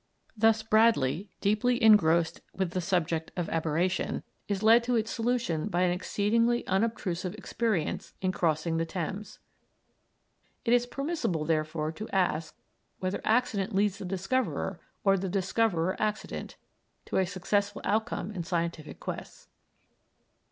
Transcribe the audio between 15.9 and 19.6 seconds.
accident, to a successful outcome in scientific quests.